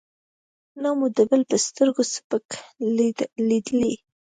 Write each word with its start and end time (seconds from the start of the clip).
نه 0.81 0.89
مو 0.97 1.07
د 1.17 1.19
بل 1.29 1.41
په 1.49 1.57
سترګو 1.65 2.03
سپک 2.13 2.45
لېدلی. 3.47 3.93